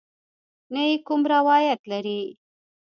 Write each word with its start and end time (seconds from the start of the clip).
نه 0.73 0.81
یې 0.89 0.95
کوم 1.05 1.21
روایت 1.33 1.79
لرې. 1.91 2.21